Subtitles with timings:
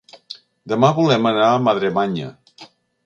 [0.71, 2.33] Demà volem anar a Madremanya.